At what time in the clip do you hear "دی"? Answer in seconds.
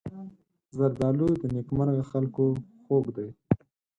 3.15-3.27